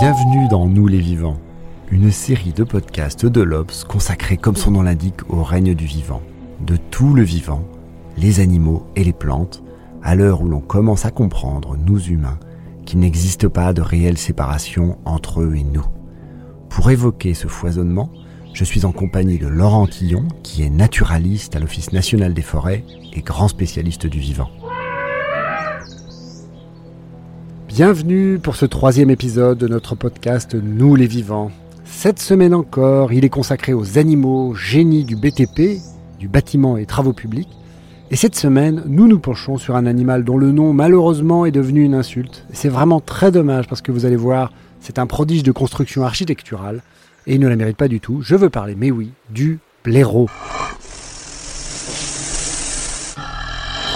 Bienvenue 0.00 0.48
dans 0.48 0.66
Nous 0.66 0.88
les 0.88 0.98
vivants, 0.98 1.38
une 1.92 2.10
série 2.10 2.52
de 2.52 2.64
podcasts 2.64 3.26
de 3.26 3.40
l'Obs 3.40 3.84
consacrée 3.84 4.36
comme 4.36 4.56
son 4.56 4.72
nom 4.72 4.82
l'indique 4.82 5.20
au 5.30 5.44
règne 5.44 5.72
du 5.72 5.86
vivant, 5.86 6.20
de 6.60 6.76
tout 6.76 7.14
le 7.14 7.22
vivant, 7.22 7.64
les 8.16 8.40
animaux 8.40 8.86
et 8.96 9.04
les 9.04 9.12
plantes, 9.12 9.62
à 10.02 10.16
l'heure 10.16 10.42
où 10.42 10.48
l'on 10.48 10.60
commence 10.60 11.04
à 11.04 11.12
comprendre, 11.12 11.76
nous 11.76 12.08
humains, 12.08 12.40
qu'il 12.84 12.98
n'existe 12.98 13.46
pas 13.46 13.72
de 13.72 13.82
réelle 13.82 14.18
séparation 14.18 14.98
entre 15.04 15.42
eux 15.42 15.54
et 15.54 15.62
nous. 15.62 15.86
Pour 16.68 16.90
évoquer 16.90 17.32
ce 17.32 17.46
foisonnement, 17.46 18.10
je 18.52 18.64
suis 18.64 18.84
en 18.84 18.92
compagnie 18.92 19.38
de 19.38 19.46
Laurent 19.46 19.86
Quillon, 19.86 20.26
qui 20.42 20.64
est 20.64 20.70
naturaliste 20.70 21.54
à 21.54 21.60
l'Office 21.60 21.92
national 21.92 22.34
des 22.34 22.42
forêts 22.42 22.84
et 23.12 23.22
grand 23.22 23.46
spécialiste 23.46 24.06
du 24.06 24.18
vivant. 24.18 24.50
Bienvenue 27.74 28.38
pour 28.38 28.54
ce 28.54 28.66
troisième 28.66 29.10
épisode 29.10 29.58
de 29.58 29.66
notre 29.66 29.96
podcast 29.96 30.54
Nous 30.54 30.94
les 30.94 31.08
vivants. 31.08 31.50
Cette 31.84 32.20
semaine 32.20 32.54
encore, 32.54 33.12
il 33.12 33.24
est 33.24 33.28
consacré 33.28 33.72
aux 33.72 33.98
animaux, 33.98 34.54
génies 34.54 35.02
du 35.02 35.16
BTP, 35.16 35.80
du 36.20 36.28
bâtiment 36.28 36.76
et 36.76 36.86
travaux 36.86 37.12
publics. 37.12 37.48
Et 38.12 38.16
cette 38.16 38.36
semaine, 38.36 38.84
nous 38.86 39.08
nous 39.08 39.18
penchons 39.18 39.58
sur 39.58 39.74
un 39.74 39.86
animal 39.86 40.22
dont 40.22 40.38
le 40.38 40.52
nom 40.52 40.72
malheureusement 40.72 41.46
est 41.46 41.50
devenu 41.50 41.82
une 41.82 41.94
insulte. 41.94 42.46
C'est 42.52 42.68
vraiment 42.68 43.00
très 43.00 43.32
dommage 43.32 43.66
parce 43.66 43.82
que 43.82 43.90
vous 43.90 44.06
allez 44.06 44.14
voir, 44.14 44.52
c'est 44.78 45.00
un 45.00 45.08
prodige 45.08 45.42
de 45.42 45.50
construction 45.50 46.04
architecturale 46.04 46.80
et 47.26 47.34
il 47.34 47.40
ne 47.40 47.48
la 47.48 47.56
mérite 47.56 47.76
pas 47.76 47.88
du 47.88 47.98
tout. 47.98 48.22
Je 48.22 48.36
veux 48.36 48.50
parler, 48.50 48.76
mais 48.78 48.92
oui, 48.92 49.10
du 49.30 49.58
blaireau. 49.82 50.28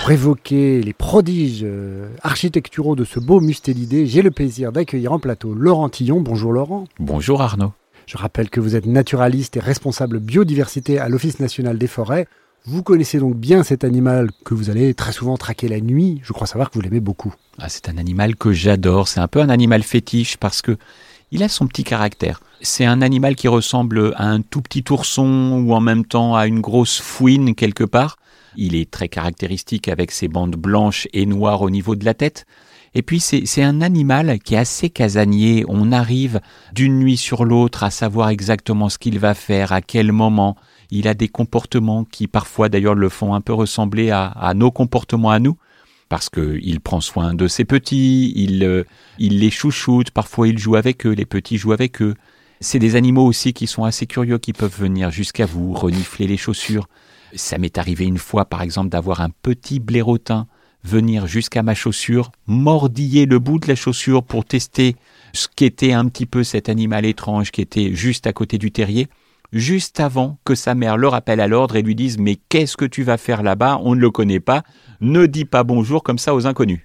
Pour 0.09 0.15
évoquer 0.15 0.81
les 0.81 0.95
prodiges 0.95 1.61
euh, 1.65 2.09
architecturaux 2.23 2.97
de 2.97 3.05
ce 3.05 3.21
beau 3.21 3.41
mustélidé, 3.41 4.07
j'ai 4.07 4.23
le 4.23 4.31
plaisir 4.31 4.73
d'accueillir 4.73 5.13
en 5.13 5.19
plateau 5.19 5.53
Laurent 5.53 5.91
Tillon. 5.91 6.23
Bonjour 6.23 6.51
Laurent. 6.51 6.85
Bonjour 6.99 7.43
Arnaud. 7.43 7.75
Je 8.07 8.17
rappelle 8.17 8.49
que 8.49 8.59
vous 8.59 8.75
êtes 8.75 8.87
naturaliste 8.87 9.59
et 9.59 9.61
responsable 9.61 10.19
biodiversité 10.19 10.99
à 10.99 11.11
l'Office 11.11 11.41
national 11.41 11.77
des 11.77 11.89
forêts. 11.89 12.27
Vous 12.65 12.83
connaissez 12.83 13.19
donc 13.19 13.37
bien 13.37 13.63
cet 13.63 13.85
animal 13.85 14.31
que 14.47 14.55
vous 14.55 14.71
allez 14.71 14.95
très 14.95 15.13
souvent 15.13 15.37
traquer 15.37 15.69
la 15.69 15.83
nuit. 15.83 16.23
Je 16.23 16.33
crois 16.33 16.47
savoir 16.47 16.71
que 16.71 16.77
vous 16.77 16.81
l'aimez 16.81 17.01
beaucoup. 17.01 17.35
Ah, 17.59 17.69
c'est 17.69 17.91
un 17.91 17.99
animal 17.99 18.35
que 18.35 18.51
j'adore. 18.51 19.09
C'est 19.09 19.21
un 19.21 19.29
peu 19.29 19.43
un 19.43 19.51
animal 19.51 19.83
fétiche 19.83 20.39
parce 20.39 20.63
que 20.63 20.79
il 21.33 21.43
a 21.43 21.51
son 21.51 21.67
petit 21.67 21.85
caractère. 21.85 22.41
C'est 22.63 22.87
un 22.87 23.03
animal 23.03 23.37
qui 23.37 23.47
ressemble 23.47 24.15
à 24.17 24.27
un 24.27 24.41
tout 24.41 24.63
petit 24.63 24.85
ourson 24.89 25.63
ou 25.63 25.75
en 25.75 25.81
même 25.81 26.07
temps 26.07 26.35
à 26.35 26.47
une 26.47 26.63
grosse 26.63 26.99
fouine 26.99 27.55
quelque 27.55 27.85
part. 27.85 28.17
Il 28.61 28.75
est 28.75 28.91
très 28.91 29.09
caractéristique 29.09 29.87
avec 29.87 30.11
ses 30.11 30.27
bandes 30.27 30.57
blanches 30.57 31.07
et 31.13 31.27
noires 31.27 31.63
au 31.63 31.71
niveau 31.71 31.95
de 31.95 32.05
la 32.05 32.13
tête. 32.13 32.45
Et 32.93 33.03
puis 33.03 33.21
c'est 33.21 33.63
un 33.63 33.81
animal 33.81 34.41
qui 34.41 34.57
est 34.57 34.59
assez 34.59 34.91
casanier. 34.91 35.65
On 35.69 35.93
arrive 35.93 36.41
d'une 36.73 36.99
nuit 36.99 37.17
sur 37.17 37.45
l'autre 37.45 37.85
à 37.85 37.91
savoir 37.91 38.31
exactement 38.31 38.89
ce 38.89 38.99
qu'il 38.99 39.21
va 39.21 39.35
faire, 39.35 39.73
à 39.73 39.81
quel 39.81 40.11
moment. 40.11 40.57
Il 40.91 41.07
a 41.07 41.15
des 41.15 41.29
comportements 41.29 42.05
qui 42.05 42.27
parfois 42.27 42.69
d'ailleurs 42.69 42.97
le 42.97 43.09
font 43.09 43.35
un 43.35 43.41
peu 43.41 43.53
ressembler 43.53 44.11
à, 44.11 44.53
nos 44.57 44.73
comportements 44.73 45.31
à 45.31 45.39
nous 45.39 45.57
parce 46.09 46.29
qu'il 46.29 46.81
prend 46.81 47.01
soin 47.01 47.35
de 47.35 47.47
ses 47.47 47.65
petits, 47.65 48.33
il, 48.35 48.65
euh, 48.65 48.85
il 49.19 49.39
les 49.39 49.51
chouchoute, 49.51 50.11
parfois 50.11 50.49
il 50.49 50.59
joue 50.59 50.75
avec 50.75 51.07
eux, 51.07 51.13
les 51.13 51.27
petits 51.27 51.59
jouent 51.59 51.75
avec 51.75 52.03
eux. 52.03 52.15
C'est 52.61 52.79
des 52.79 52.97
animaux 52.97 53.25
aussi 53.25 53.53
qui 53.53 53.67
sont 53.67 53.85
assez 53.85 54.07
curieux, 54.07 54.39
qui 54.39 54.53
peuvent 54.53 54.77
venir 54.77 55.11
jusqu'à 55.11 55.47
vous, 55.47 55.73
renifler 55.73 56.27
les 56.27 56.37
chaussures. 56.37 56.89
Ça 57.35 57.59
m'est 57.59 57.79
arrivé 57.79 58.05
une 58.05 58.19
fois, 58.19 58.45
par 58.45 58.63
exemple, 58.63 58.89
d'avoir 58.89 59.21
un 59.21 59.31
petit 59.31 59.79
blairotin 59.79 60.47
venir 60.85 61.27
jusqu'à 61.27 61.63
ma 61.63 61.75
chaussure, 61.75 62.33
mordiller 62.47 63.27
le 63.27 63.39
bout 63.39 63.59
de 63.59 63.69
la 63.69 63.75
chaussure 63.75 64.23
pour 64.23 64.45
tester 64.45 64.97
ce 65.33 65.47
qu'était 65.55 65.93
un 65.93 66.07
petit 66.07 66.27
peu 66.27 66.45
cet 66.45 66.69
animal 66.69 67.05
étrange 67.05 67.51
qui 67.51 67.61
était 67.61 67.95
juste 67.95 68.27
à 68.27 68.33
côté 68.33 68.59
du 68.59 68.71
terrier, 68.73 69.09
juste 69.53 70.01
avant 70.01 70.39
que 70.45 70.55
sa 70.55 70.75
mère 70.75 70.97
le 70.97 71.09
rappelle 71.09 71.41
à 71.41 71.49
l'ordre 71.49 71.77
et 71.77 71.83
lui 71.83 71.95
dise 71.95 72.19
Mais 72.19 72.39
qu'est-ce 72.49 72.77
que 72.77 72.85
tu 72.85 73.03
vas 73.03 73.19
faire 73.19 73.43
là-bas? 73.43 73.81
On 73.83 73.95
ne 73.95 74.01
le 74.01 74.11
connaît 74.11 74.41
pas, 74.41 74.63
ne 75.01 75.27
dis 75.27 75.45
pas 75.45 75.65
bonjour 75.65 76.03
comme 76.03 76.19
ça 76.19 76.35
aux 76.35 76.47
inconnus. 76.47 76.81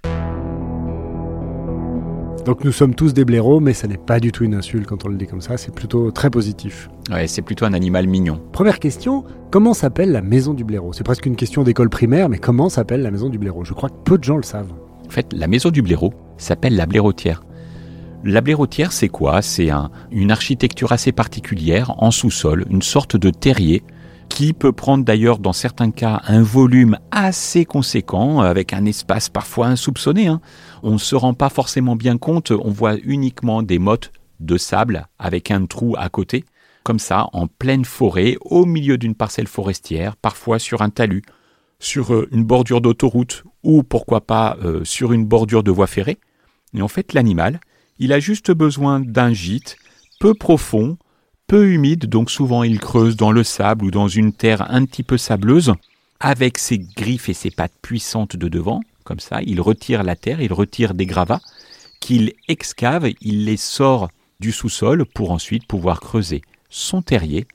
Donc 2.46 2.66
nous 2.66 2.74
sommes 2.74 2.94
tous 2.94 3.14
des 3.14 3.24
blaireaux, 3.24 3.62
mais 3.62 3.72
ça 3.72 3.88
n'est 3.88 3.96
pas 3.96 4.20
du 4.20 4.34
tout 4.34 4.44
une 4.44 4.54
insulte 4.54 4.86
quand 4.86 5.06
on 5.06 5.08
le 5.08 5.16
dit 5.16 5.28
comme 5.28 5.40
ça, 5.40 5.56
c'est 5.56 5.74
plutôt 5.74 6.12
très 6.12 6.30
positif. 6.30 6.90
Ouais, 7.10 7.26
c'est 7.26 7.42
plutôt 7.42 7.64
un 7.64 7.72
animal 7.72 8.06
mignon. 8.06 8.42
Première 8.52 8.80
question, 8.80 9.24
comment 9.50 9.74
s'appelle 9.74 10.12
la 10.12 10.22
maison 10.22 10.54
du 10.54 10.66
blaireau? 10.66 10.92
C'est 10.92 11.06
presque 11.06 11.26
une 11.26 11.38
question 11.38 11.64
d'école 11.64 11.90
primaire, 11.90 12.28
mais 12.28 12.40
comment 12.40 12.68
s'appelle 12.68 13.02
la 13.02 13.12
maison 13.12 13.30
du 13.30 13.38
blaireau? 13.38 13.64
Je 13.64 13.74
crois 13.74 13.88
que 13.88 13.96
peu 14.04 14.18
de 14.18 14.26
gens 14.26 14.36
le 14.36 14.44
savent. 14.44 14.74
En 15.08 15.10
fait, 15.10 15.32
la 15.32 15.48
maison 15.48 15.70
du 15.70 15.82
blaireau 15.82 16.14
s'appelle 16.38 16.76
la 16.76 16.86
blairotière. 16.86 17.46
La 18.26 18.42
blairotière, 18.42 18.92
c'est 18.92 19.10
quoi? 19.10 19.42
C'est 19.42 19.70
un, 19.70 19.90
une 20.12 20.32
architecture 20.32 20.92
assez 20.92 21.14
particulière 21.14 21.94
en 21.98 22.12
sous-sol, 22.12 22.66
une 22.70 22.82
sorte 22.82 23.16
de 23.16 23.30
terrier 23.30 23.84
qui 24.30 24.54
peut 24.54 24.72
prendre 24.72 25.06
d'ailleurs 25.06 25.40
dans 25.40 25.54
certains 25.54 25.92
cas 25.92 26.22
un 26.28 26.42
volume 26.42 26.98
assez 27.12 27.66
conséquent, 27.66 28.42
avec 28.42 28.74
un 28.74 28.86
espace 28.86 29.30
parfois 29.30 29.68
insoupçonné. 29.68 30.28
Hein. 30.28 30.42
On 30.82 30.94
ne 30.94 30.98
se 30.98 31.16
rend 31.16 31.34
pas 31.34 31.50
forcément 31.50 31.96
bien 31.96 32.18
compte, 32.18 32.52
on 32.52 32.72
voit 32.72 32.98
uniquement 33.04 33.64
des 33.64 33.80
mottes 33.80 34.12
de 34.40 34.58
sable 34.58 35.08
avec 35.20 35.52
un 35.52 35.66
trou 35.66 35.96
à 35.98 36.10
côté, 36.10 36.46
comme 36.84 37.00
ça, 37.00 37.28
en 37.34 37.48
pleine 37.48 37.86
forêt, 37.86 38.38
au 38.42 38.66
milieu 38.66 38.98
d'une 38.98 39.16
parcelle 39.16 39.48
forestière, 39.48 40.16
parfois 40.16 40.60
sur 40.60 40.82
un 40.82 40.90
talus, 40.90 41.24
sur 41.80 42.14
euh, 42.14 42.28
une 42.32 42.44
bordure 42.44 42.82
d'autoroute 42.82 43.44
ou 43.64 43.84
pourquoi 43.84 44.22
pas 44.22 44.58
euh, 44.64 44.84
sur 44.84 45.14
une 45.14 45.26
bordure 45.26 45.64
de 45.64 45.72
voie 45.72 45.88
ferrée. 45.88 46.18
Et 46.76 46.82
en 46.82 46.88
fait, 46.88 47.14
l'animal, 47.14 47.60
il 48.00 48.14
a 48.14 48.20
juste 48.20 48.52
besoin 48.52 49.00
d'un 49.00 49.34
gîte 49.34 49.78
peu 50.20 50.34
profond, 50.34 50.98
peu 51.48 51.72
humide, 51.72 52.06
donc 52.06 52.32
souvent 52.32 52.64
il 52.64 52.80
creuse 52.80 53.16
dans 53.16 53.32
le 53.32 53.44
sable 53.44 53.86
ou 53.86 53.92
dans 53.92 54.08
une 54.08 54.34
terre 54.34 54.72
un 54.72 54.86
petit 54.86 55.04
peu 55.04 55.18
sableuse, 55.18 55.74
avec 56.20 56.58
ses 56.58 56.78
griffes 56.78 57.30
et 57.30 57.34
ses 57.34 57.52
pattes 57.52 57.74
puissantes 57.82 58.36
de 58.36 58.48
devant, 58.48 58.82
comme 59.04 59.20
ça, 59.20 59.42
il 59.44 59.60
retire 59.62 60.04
la 60.04 60.16
terre, 60.16 60.42
il 60.42 60.54
retire 60.54 60.94
des 60.94 61.06
gravats, 61.06 61.42
qu'il 62.00 62.34
excave, 62.48 63.10
il 63.22 63.46
les 63.46 63.58
sort 63.58 64.10
du 64.40 64.52
sous-sol 64.52 65.06
pour 65.06 65.32
ensuite 65.32 65.68
pouvoir 65.68 66.00
creuser 66.00 66.42
son 66.70 67.02
terrier, 67.02 67.46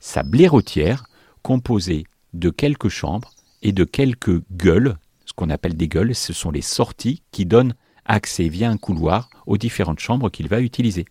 sa 0.00 0.22
blairotière, 0.22 1.06
composée 1.42 2.04
de 2.34 2.50
quelques 2.50 2.88
chambres 2.88 3.32
et 3.62 3.72
de 3.72 3.84
quelques 3.84 4.40
gueules, 4.52 4.96
ce 5.24 5.32
qu'on 5.32 5.50
appelle 5.50 5.76
des 5.76 5.88
gueules, 5.88 6.14
ce 6.14 6.32
sont 6.32 6.50
les 6.50 6.62
sorties 6.62 7.22
qui 7.32 7.46
donnent 7.46 7.74
accès 8.04 8.48
via 8.48 8.70
un 8.70 8.76
couloir 8.76 9.28
aux 9.46 9.56
différentes 9.56 10.00
chambres 10.00 10.30
qu'il 10.30 10.48
va 10.48 10.60
utiliser. 10.60 11.04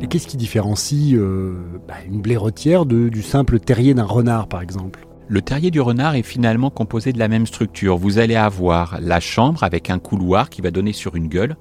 Et 0.00 0.06
qu'est-ce 0.06 0.26
qui 0.26 0.36
différencie 0.36 1.14
euh, 1.14 1.54
bah, 1.88 1.94
une 2.06 2.20
blairotière 2.20 2.84
de, 2.84 3.08
du 3.08 3.22
simple 3.22 3.58
terrier 3.60 3.94
d'un 3.94 4.04
renard, 4.04 4.48
par 4.48 4.60
exemple? 4.60 5.06
Le 5.28 5.40
terrier 5.40 5.70
du 5.70 5.80
renard 5.80 6.14
est 6.16 6.22
finalement 6.22 6.68
composé 6.68 7.12
de 7.12 7.18
la 7.18 7.28
même 7.28 7.46
structure. 7.46 7.96
Vous 7.96 8.18
allez 8.18 8.36
avoir 8.36 8.98
la 9.00 9.20
chambre 9.20 9.62
avec 9.62 9.88
un 9.88 9.98
couloir 9.98 10.50
qui 10.50 10.60
va 10.60 10.70
donner 10.70 10.92
sur 10.92 11.16
une 11.16 11.28
gueule, 11.28 11.56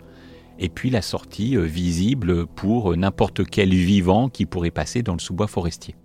et 0.60 0.68
puis 0.68 0.90
la 0.90 1.02
sortie 1.02 1.56
euh, 1.56 1.62
visible 1.62 2.46
pour 2.48 2.92
euh, 2.92 2.96
n'importe 2.96 3.46
quel 3.46 3.70
vivant 3.70 4.30
qui 4.30 4.46
pourrait 4.46 4.72
passer 4.72 5.04
dans 5.04 5.14
le 5.14 5.20
sous-bois 5.20 5.48
forestier. 5.48 5.96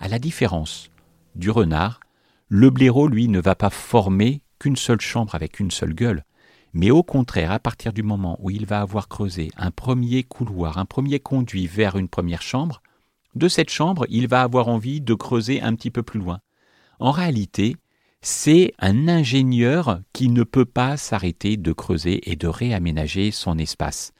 À 0.00 0.08
la 0.08 0.18
différence 0.18 0.90
du 1.36 1.50
renard, 1.50 2.00
le 2.48 2.70
blaireau, 2.70 3.06
lui, 3.06 3.28
ne 3.28 3.40
va 3.40 3.54
pas 3.54 3.70
former 3.70 4.42
qu'une 4.58 4.76
seule 4.76 5.00
chambre 5.00 5.34
avec 5.34 5.60
une 5.60 5.70
seule 5.70 5.94
gueule. 5.94 6.24
Mais 6.72 6.90
au 6.90 7.02
contraire, 7.02 7.50
à 7.50 7.58
partir 7.58 7.92
du 7.92 8.02
moment 8.02 8.38
où 8.40 8.50
il 8.50 8.64
va 8.64 8.80
avoir 8.80 9.08
creusé 9.08 9.50
un 9.56 9.70
premier 9.70 10.22
couloir, 10.22 10.78
un 10.78 10.84
premier 10.84 11.18
conduit 11.18 11.66
vers 11.66 11.96
une 11.96 12.08
première 12.08 12.42
chambre, 12.42 12.80
de 13.34 13.48
cette 13.48 13.70
chambre, 13.70 14.06
il 14.08 14.28
va 14.28 14.42
avoir 14.42 14.68
envie 14.68 15.00
de 15.00 15.14
creuser 15.14 15.60
un 15.60 15.74
petit 15.74 15.90
peu 15.90 16.02
plus 16.02 16.20
loin. 16.20 16.40
En 16.98 17.10
réalité, 17.10 17.76
c'est 18.22 18.74
un 18.78 19.08
ingénieur 19.08 20.00
qui 20.12 20.28
ne 20.28 20.42
peut 20.42 20.64
pas 20.64 20.96
s'arrêter 20.96 21.56
de 21.56 21.72
creuser 21.72 22.30
et 22.30 22.36
de 22.36 22.46
réaménager 22.46 23.30
son 23.30 23.58
espace. 23.58 24.12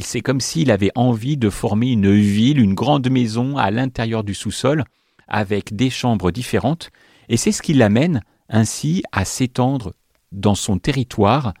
C'est 0.00 0.20
comme 0.20 0.40
s'il 0.40 0.70
avait 0.70 0.92
envie 0.94 1.36
de 1.36 1.48
former 1.48 1.90
une 1.92 2.12
ville, 2.12 2.60
une 2.60 2.74
grande 2.74 3.08
maison 3.08 3.56
à 3.56 3.70
l'intérieur 3.70 4.22
du 4.22 4.34
sous-sol, 4.34 4.84
avec 5.26 5.74
des 5.74 5.88
chambres 5.90 6.30
différentes, 6.30 6.90
et 7.28 7.38
c'est 7.38 7.52
ce 7.52 7.62
qui 7.62 7.72
l'amène 7.72 8.22
ainsi 8.50 9.02
à 9.10 9.24
s'étendre 9.24 9.94
dans 10.32 10.54
son 10.54 10.78
territoire 10.78 11.54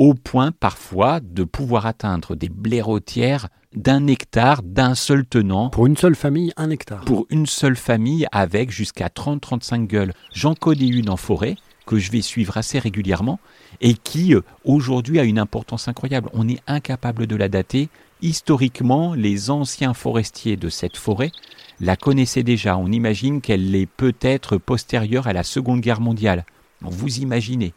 au 0.00 0.14
point 0.14 0.50
parfois 0.50 1.20
de 1.20 1.44
pouvoir 1.44 1.84
atteindre 1.84 2.34
des 2.34 2.48
blaireautières 2.48 3.48
d'un 3.76 4.06
hectare 4.06 4.62
d'un 4.62 4.94
seul 4.94 5.26
tenant. 5.26 5.68
Pour 5.68 5.86
une 5.86 5.96
seule 5.96 6.16
famille, 6.16 6.52
un 6.56 6.70
hectare. 6.70 7.04
Pour 7.04 7.26
une 7.28 7.44
seule 7.44 7.76
famille 7.76 8.26
avec 8.32 8.70
jusqu'à 8.70 9.08
30-35 9.08 9.86
gueules. 9.86 10.14
J'en 10.32 10.54
connais 10.54 10.88
une 10.88 11.10
en 11.10 11.18
forêt 11.18 11.56
que 11.84 11.98
je 11.98 12.10
vais 12.10 12.22
suivre 12.22 12.56
assez 12.56 12.78
régulièrement 12.78 13.40
et 13.82 13.92
qui 13.92 14.34
euh, 14.34 14.40
aujourd'hui 14.64 15.20
a 15.20 15.24
une 15.24 15.38
importance 15.38 15.86
incroyable. 15.86 16.30
On 16.32 16.48
est 16.48 16.62
incapable 16.66 17.26
de 17.26 17.36
la 17.36 17.50
dater. 17.50 17.90
Historiquement, 18.22 19.12
les 19.12 19.50
anciens 19.50 19.92
forestiers 19.92 20.56
de 20.56 20.70
cette 20.70 20.96
forêt 20.96 21.30
la 21.78 21.96
connaissaient 21.96 22.42
déjà. 22.42 22.78
On 22.78 22.90
imagine 22.90 23.42
qu'elle 23.42 23.74
est 23.74 23.86
peut-être 23.86 24.56
postérieure 24.56 25.26
à 25.26 25.34
la 25.34 25.42
Seconde 25.42 25.82
Guerre 25.82 26.00
mondiale. 26.00 26.46
Vous 26.80 27.18
imaginez, 27.18 27.74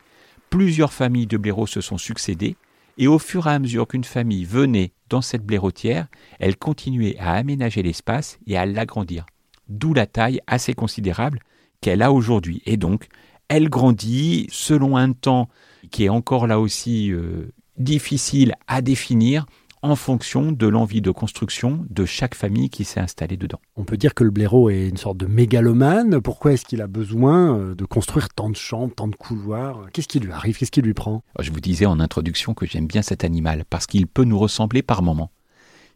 plusieurs 0.53 0.93
familles 0.93 1.25
de 1.25 1.37
blaireaux 1.37 1.65
se 1.65 1.81
sont 1.81 1.97
succédées 1.97 2.55
et 2.99 3.07
au 3.07 3.17
fur 3.17 3.47
et 3.47 3.49
à 3.49 3.57
mesure 3.57 3.87
qu'une 3.87 4.03
famille 4.03 4.45
venait 4.45 4.91
dans 5.09 5.23
cette 5.23 5.43
blaireautière, 5.43 6.05
elle 6.39 6.57
continuait 6.57 7.17
à 7.17 7.33
aménager 7.33 7.81
l'espace 7.81 8.37
et 8.45 8.55
à 8.55 8.67
l'agrandir. 8.67 9.25
D'où 9.67 9.95
la 9.95 10.05
taille 10.05 10.41
assez 10.45 10.75
considérable 10.75 11.39
qu'elle 11.81 12.03
a 12.03 12.11
aujourd'hui. 12.11 12.61
Et 12.67 12.77
donc, 12.77 13.07
elle 13.47 13.67
grandit 13.67 14.45
selon 14.51 14.95
un 14.95 15.13
temps 15.13 15.49
qui 15.89 16.03
est 16.03 16.09
encore 16.09 16.45
là 16.45 16.59
aussi 16.59 17.11
euh, 17.11 17.51
difficile 17.79 18.53
à 18.67 18.83
définir, 18.83 19.47
en 19.83 19.97
fonction 19.97 20.53
de 20.53 20.65
l'envie 20.65 21.01
de 21.01 21.11
construction 21.11 21.85
de 21.89 22.05
chaque 22.05 22.35
famille 22.35 22.69
qui 22.69 22.85
s'est 22.85 23.01
installée 23.01 23.35
dedans. 23.35 23.59
On 23.75 23.83
peut 23.83 23.97
dire 23.97 24.13
que 24.13 24.23
le 24.23 24.31
blaireau 24.31 24.69
est 24.69 24.87
une 24.87 24.97
sorte 24.97 25.17
de 25.17 25.25
mégalomane. 25.25 26.21
Pourquoi 26.21 26.53
est-ce 26.53 26.65
qu'il 26.65 26.81
a 26.81 26.87
besoin 26.87 27.59
euh, 27.59 27.75
de 27.75 27.83
construire 27.83 28.29
tant 28.29 28.49
de 28.49 28.55
chambres, 28.55 28.95
tant 28.95 29.09
de 29.09 29.15
couloirs? 29.15 29.87
Qu'est-ce 29.91 30.07
qui 30.07 30.19
lui 30.19 30.31
arrive? 30.31 30.57
Qu'est-ce 30.57 30.71
qui 30.71 30.81
lui 30.81 30.93
prend? 30.93 31.21
Je 31.39 31.51
vous 31.51 31.59
disais 31.59 31.85
en 31.85 31.99
introduction 31.99 32.53
que 32.53 32.65
j'aime 32.65 32.87
bien 32.87 33.01
cet 33.01 33.25
animal 33.25 33.65
parce 33.69 33.85
qu'il 33.85 34.07
peut 34.07 34.23
nous 34.23 34.39
ressembler 34.39 34.81
par 34.81 35.03
moments. 35.03 35.31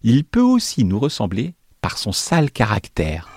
Il 0.03 0.25
peut 0.25 0.41
aussi 0.41 0.83
nous 0.83 0.99
ressembler 0.99 1.55
par 1.81 1.97
son 1.97 2.11
sale 2.11 2.51
caractère. 2.51 3.29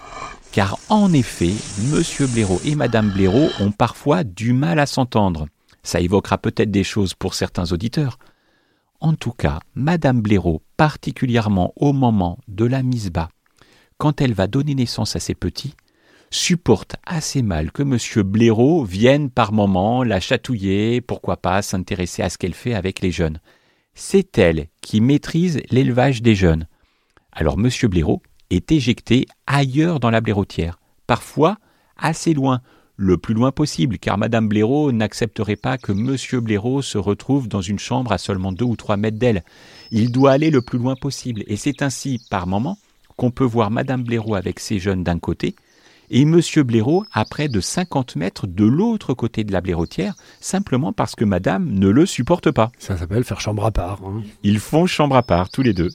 Car 0.51 0.81
en 0.89 1.13
effet, 1.13 1.55
Monsieur 1.93 2.27
Blaireau 2.27 2.61
et 2.65 2.75
Madame 2.75 3.11
Blaireau 3.11 3.51
ont 3.61 3.71
parfois 3.71 4.25
du 4.25 4.53
mal 4.53 4.81
à 4.81 4.87
s'entendre. 4.87 5.47
Ça 5.85 6.01
évoquera 6.01 6.39
peut-être 6.39 6.73
des 6.73 6.85
choses 6.85 7.15
pour 7.15 7.35
certains 7.35 7.71
auditeurs. 7.73 8.19
En 9.01 9.15
tout 9.15 9.33
cas, 9.33 9.61
Madame 9.75 10.21
Blaireau, 10.21 10.63
particulièrement 10.77 11.73
au 11.77 11.95
moment 11.95 12.39
de 12.49 12.67
la 12.67 12.83
mise 12.83 13.11
bas, 13.11 13.31
quand 13.97 14.21
elle 14.21 14.35
va 14.35 14.47
donner 14.47 14.75
naissance 14.75 15.17
à 15.17 15.21
ses 15.21 15.35
petits, 15.35 15.75
supporte 16.31 16.97
assez 17.05 17.41
mal 17.41 17.73
que 17.73 17.83
Monsieur 17.83 18.23
Blaireau 18.23 18.85
vienne 18.85 19.31
par 19.31 19.53
moments 19.53 20.05
la 20.05 20.21
chatouiller, 20.21 21.01
pourquoi 21.01 21.39
pas 21.39 21.63
s'intéresser 21.63 22.23
à 22.23 22.29
ce 22.29 22.37
qu'elle 22.37 22.55
fait 22.55 22.75
avec 22.75 23.01
les 23.01 23.11
jeunes. 23.11 23.41
C'est 23.95 24.37
elle 24.37 24.69
qui 24.83 25.01
maîtrise 25.01 25.63
l'élevage 25.71 26.21
des 26.21 26.35
jeunes. 26.35 26.67
Alors 27.33 27.57
Monsieur 27.57 27.89
Blaireau 27.89 28.23
est 28.51 28.71
éjecté 28.71 29.27
ailleurs 29.47 29.99
dans 29.99 30.11
la 30.11 30.21
blaireautière, 30.21 30.79
parfois 31.07 31.57
assez 31.97 32.35
loin, 32.35 32.61
le 33.01 33.17
plus 33.17 33.33
loin 33.33 33.51
possible, 33.51 33.97
car 33.99 34.19
Madame 34.19 34.47
Blaireau 34.47 34.93
n'accepterait 34.93 35.57
pas 35.57 35.79
que 35.79 35.91
Monsieur 35.91 36.41
Blaireau 36.41 36.83
se 36.83 36.99
retrouve 36.99 37.49
dans 37.49 37.63
une 37.63 37.79
chambre 37.79 38.13
à 38.13 38.19
seulement 38.19 38.53
deux 38.53 38.67
ou 38.67 38.77
trois 38.77 38.99
mètres 38.99 39.19
d'elle. 39.19 39.43
Il 39.91 40.13
doit 40.13 40.33
aller 40.33 40.51
le 40.51 40.61
plus 40.61 40.79
loin 40.79 40.97
possible, 40.97 41.43
et 41.47 41.57
c'est 41.57 41.81
ainsi, 41.81 42.21
par 42.31 42.47
moment, 42.47 42.77
qu'on 43.17 43.31
peut 43.31 43.45
voir 43.45 43.71
Madame 43.71 44.03
Blaireau 44.03 44.35
avec 44.35 44.61
ses 44.61 44.79
jeunes 44.79 45.03
d'un 45.03 45.19
côté, 45.19 45.57
et 46.11 46.27
Monsieur 46.27 46.63
Blaireau 46.63 47.07
à 47.11 47.25
près 47.25 47.49
de 47.49 47.61
50 47.61 48.17
mètres 48.17 48.47
de 48.47 48.67
l'autre 48.67 49.15
côté 49.15 49.45
de 49.45 49.53
la 49.53 49.63
blaireautière, 49.63 50.15
simplement 50.41 50.93
parce 50.93 51.15
que 51.15 51.25
Madame 51.25 51.71
ne 51.71 51.89
le 51.89 52.05
supporte 52.05 52.51
pas. 52.51 52.71
Ça 52.79 52.99
s'appelle 52.99 53.25
faire 53.25 53.41
chambre 53.41 53.65
à 53.65 53.71
part. 53.71 54.01
Hein. 54.05 54.23
Ils 54.43 54.59
font 54.59 54.85
chambre 54.85 55.17
à 55.17 55.23
part, 55.23 55.49
tous 55.49 55.63
les 55.63 55.73
deux. 55.73 55.89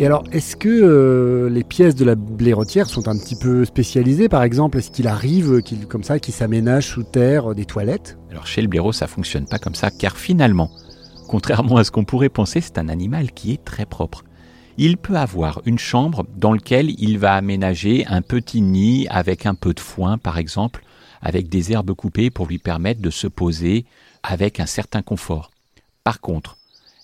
Et 0.00 0.06
alors, 0.06 0.24
est-ce 0.32 0.56
que 0.56 0.70
euh, 0.70 1.50
les 1.50 1.62
pièces 1.62 1.94
de 1.94 2.06
la 2.06 2.14
blaireautière 2.14 2.88
sont 2.88 3.06
un 3.06 3.18
petit 3.18 3.36
peu 3.36 3.66
spécialisées 3.66 4.30
Par 4.30 4.42
exemple, 4.42 4.78
est-ce 4.78 4.90
qu'il 4.90 5.06
arrive 5.06 5.60
comme 5.90 6.04
ça, 6.04 6.18
qu'il 6.18 6.32
s'aménage 6.32 6.86
sous 6.86 7.02
terre 7.02 7.54
des 7.54 7.66
toilettes? 7.66 8.16
Alors 8.30 8.46
chez 8.46 8.62
le 8.62 8.68
blaireau, 8.68 8.92
ça 8.92 9.06
fonctionne 9.06 9.44
pas 9.46 9.58
comme 9.58 9.74
ça, 9.74 9.90
car 9.90 10.16
finalement, 10.16 10.70
contrairement 11.28 11.76
à 11.76 11.84
ce 11.84 11.90
qu'on 11.90 12.06
pourrait 12.06 12.30
penser, 12.30 12.62
c'est 12.62 12.78
un 12.78 12.88
animal 12.88 13.32
qui 13.32 13.52
est 13.52 13.62
très 13.62 13.84
propre. 13.84 14.24
Il 14.78 14.96
peut 14.96 15.16
avoir 15.16 15.60
une 15.66 15.78
chambre 15.78 16.24
dans 16.34 16.54
laquelle 16.54 16.98
il 16.98 17.18
va 17.18 17.34
aménager 17.34 18.06
un 18.06 18.22
petit 18.22 18.62
nid 18.62 19.06
avec 19.10 19.44
un 19.44 19.54
peu 19.54 19.74
de 19.74 19.80
foin, 19.80 20.16
par 20.16 20.38
exemple, 20.38 20.82
avec 21.20 21.50
des 21.50 21.72
herbes 21.72 21.92
coupées 21.92 22.30
pour 22.30 22.46
lui 22.46 22.56
permettre 22.56 23.02
de 23.02 23.10
se 23.10 23.26
poser 23.26 23.84
avec 24.22 24.60
un 24.60 24.66
certain 24.66 25.02
confort. 25.02 25.50
Par 26.04 26.22
contre, 26.22 26.56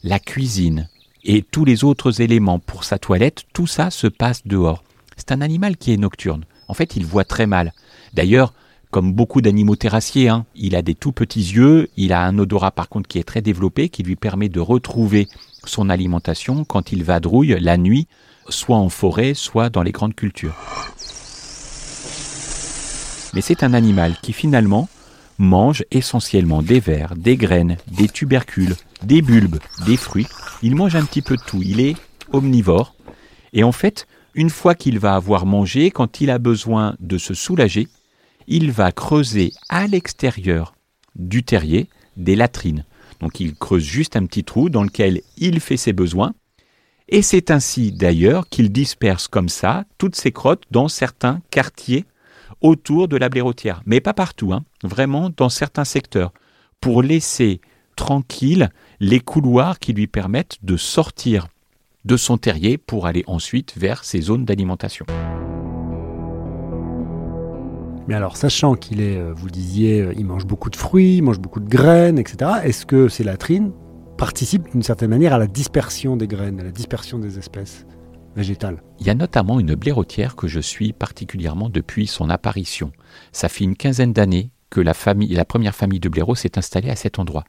la 0.02 0.19
cuisine, 0.19 0.88
et 1.26 1.43
tous 1.43 1.64
les 1.64 1.84
autres 1.84 2.23
éléments 2.23 2.61
pour 2.61 2.84
sa 2.84 2.99
toilette, 2.99 3.44
tout 3.52 3.67
ça 3.67 3.90
se 3.90 4.06
passe 4.06 4.46
dehors. 4.46 4.84
C'est 5.17 5.32
un 5.32 5.40
animal 5.40 5.76
qui 5.76 5.93
est 5.93 5.96
nocturne. 5.96 6.44
En 6.69 6.75
fait, 6.75 6.96
il 6.96 7.05
voit 7.05 7.25
très 7.25 7.46
mal. 7.46 7.73
D'ailleurs, 8.14 8.55
comme 8.93 9.12
beaucoup 9.12 9.40
d'animaux 9.43 9.76
terrassiers, 9.76 10.28
hein, 10.28 10.46
il 10.55 10.76
a 10.76 10.82
des 10.82 10.94
tout 10.94 11.12
petits 11.12 11.40
yeux, 11.40 11.90
il 11.96 12.12
a 12.12 12.23
un 12.23 12.38
odorat 12.38 12.70
par 12.70 12.88
contre 12.88 13.08
qui 13.08 13.19
est 13.19 13.25
très 13.25 13.43
développé, 13.43 13.88
qui 13.88 14.05
lui 14.05 14.14
permet 14.14 14.49
de 14.49 14.61
retrouver 14.61 15.26
son 15.64 15.90
alimentation 15.90 16.64
quand 16.64 16.93
il 16.93 17.02
vadrouille 17.02 17.58
la 17.61 17.76
nuit, 17.76 18.06
soit 18.49 18.76
en 18.76 18.88
forêt, 18.88 19.34
soit 19.34 19.69
dans 19.69 19.82
les 19.82 19.93
grandes 19.93 20.14
cultures. 20.14 20.55
Mais 23.34 23.40
c'est 23.40 23.64
un 23.64 23.75
animal 23.75 24.17
qui 24.23 24.32
finalement 24.32 24.88
mange 25.38 25.84
essentiellement 25.90 26.62
des 26.62 26.81
vers, 26.81 27.17
des 27.17 27.37
graines, 27.37 27.76
des 27.88 28.08
tubercules, 28.08 28.76
des 29.02 29.20
bulbes, 29.23 29.58
des 29.84 29.96
fruits. 29.96 30.28
Il 30.62 30.75
mange 30.75 30.97
un 30.97 31.05
petit 31.05 31.23
peu 31.23 31.37
de 31.37 31.43
tout. 31.43 31.62
Il 31.62 31.81
est 31.81 31.97
omnivore. 32.32 32.94
Et 33.53 33.62
en 33.64 33.73
fait, 33.73 34.06
une 34.35 34.50
fois 34.50 34.75
qu'il 34.75 34.99
va 34.99 35.14
avoir 35.14 35.47
mangé, 35.47 35.91
quand 35.91 36.20
il 36.20 36.31
a 36.31 36.38
besoin 36.38 36.97
de 37.00 37.19
se 37.19 37.35
soulager, 37.35 37.88
il 38.47 38.70
va 38.70 38.93
creuser 38.93 39.53
à 39.69 39.87
l'extérieur 39.87 40.75
du 41.14 41.43
terrier 41.43 41.88
des 42.17 42.37
latrines. 42.37 42.85
Donc 43.20 43.41
il 43.41 43.55
creuse 43.55 43.82
juste 43.82 44.17
un 44.17 44.26
petit 44.26 44.44
trou 44.44 44.69
dans 44.69 44.82
lequel 44.82 45.23
il 45.37 45.61
fait 45.61 45.76
ses 45.76 45.93
besoins. 45.93 46.35
Et 47.09 47.23
c'est 47.23 47.50
ainsi 47.50 47.93
d'ailleurs 47.93 48.49
qu'il 48.49 48.73
disperse 48.73 49.29
comme 49.29 49.49
ça 49.49 49.85
toutes 49.97 50.17
ses 50.17 50.32
crottes 50.32 50.64
dans 50.70 50.88
certains 50.88 51.41
quartiers 51.50 52.05
autour 52.61 53.09
de 53.09 53.17
la 53.17 53.29
blaireautière. 53.29 53.83
Mais 53.87 54.00
pas 54.00 54.14
partout, 54.14 54.52
hein. 54.52 54.64
vraiment 54.83 55.30
dans 55.35 55.49
certains 55.49 55.85
secteurs, 55.85 56.33
pour 56.80 57.02
laisser 57.02 57.61
tranquille 57.97 58.71
les 59.00 59.21
couloirs 59.21 59.79
qui 59.79 59.93
lui 59.93 60.07
permettent 60.07 60.59
de 60.62 60.76
sortir 60.76 61.49
de 62.05 62.17
son 62.17 62.38
terrier 62.38 62.79
pour 62.79 63.07
aller 63.07 63.25
ensuite 63.26 63.75
vers 63.76 64.05
ses 64.05 64.21
zones 64.21 64.45
d'alimentation. 64.45 65.05
Mais 68.07 68.15
alors, 68.15 68.37
sachant 68.37 68.75
qu'il 68.75 69.00
est, 69.00 69.17
euh, 69.17 69.33
vous 69.35 69.50
disiez, 69.50 70.00
euh, 70.00 70.15
il 70.17 70.25
mange 70.25 70.47
beaucoup 70.47 70.71
de 70.71 70.76
fruits, 70.76 71.17
il 71.17 71.23
mange 71.23 71.41
beaucoup 71.41 71.59
de 71.59 71.69
graines, 71.69 72.19
etc., 72.19 72.53
est-ce 72.62 72.87
que 72.87 73.09
ces 73.09 73.25
latrines 73.25 73.73
participent 74.17 74.71
d'une 74.71 74.85
certaine 74.85 75.11
manière 75.11 75.35
à 75.35 75.38
la 75.38 75.49
dispersion 75.49 76.17
des 76.17 76.29
graines, 76.29 76.61
à 76.61 76.62
la 76.62 76.71
dispersion 76.71 77.19
des 77.19 77.38
espèces 77.38 77.85
végétales? 78.37 78.81
Il 79.00 79.07
y 79.09 79.11
a 79.11 79.15
notamment 79.15 79.59
une 79.59 79.75
blaireautière 79.75 80.37
que 80.37 80.47
je 80.47 80.61
suis 80.61 80.93
particulièrement 80.93 81.69
depuis 81.69 82.07
son 82.07 82.31
apparition. 82.31 82.93
Ça 83.33 83.49
fait 83.49 83.65
une 83.65 83.76
quinzaine 83.76 84.12
d'années 84.12 84.50
que 84.71 84.81
la, 84.81 84.95
famille, 84.95 85.35
la 85.35 85.45
première 85.45 85.75
famille 85.75 86.00
de 86.00 86.09
blaireaux 86.09 86.37
s'est 86.37 86.59
installée 86.59 86.91
à 86.91 86.97
cet 86.97 87.19
endroit. 87.19 87.43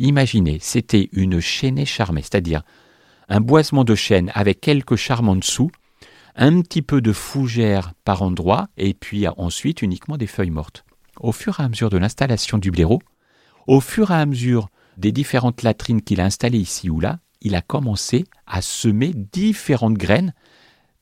Imaginez, 0.00 0.56
c'était 0.62 1.10
une 1.12 1.40
chaînée 1.40 1.84
charmée, 1.84 2.22
c'est-à-dire 2.22 2.62
un 3.28 3.42
boisement 3.42 3.84
de 3.84 3.94
chêne 3.94 4.32
avec 4.34 4.62
quelques 4.62 4.96
charmes 4.96 5.28
en 5.28 5.36
dessous, 5.36 5.70
un 6.36 6.62
petit 6.62 6.80
peu 6.80 7.02
de 7.02 7.12
fougère 7.12 7.92
par 8.06 8.22
endroit, 8.22 8.68
et 8.78 8.94
puis 8.94 9.28
ensuite 9.28 9.82
uniquement 9.82 10.16
des 10.16 10.26
feuilles 10.26 10.48
mortes. 10.48 10.86
Au 11.20 11.32
fur 11.32 11.60
et 11.60 11.64
à 11.64 11.68
mesure 11.68 11.90
de 11.90 11.98
l'installation 11.98 12.56
du 12.56 12.70
blaireau, 12.70 13.00
au 13.66 13.80
fur 13.80 14.10
et 14.10 14.14
à 14.14 14.24
mesure 14.24 14.70
des 14.96 15.12
différentes 15.12 15.62
latrines 15.62 16.00
qu'il 16.00 16.22
a 16.22 16.24
installées 16.24 16.58
ici 16.58 16.88
ou 16.88 16.98
là, 16.98 17.18
il 17.42 17.54
a 17.54 17.60
commencé 17.60 18.24
à 18.46 18.62
semer 18.62 19.12
différentes 19.14 19.98
graines 19.98 20.32